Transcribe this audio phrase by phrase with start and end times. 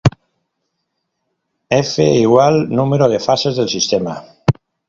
[1.77, 2.49] F=
[2.81, 4.21] Número de fases del sistema.